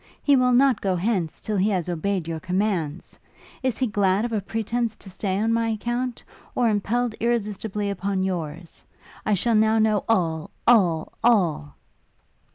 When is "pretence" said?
4.41-4.95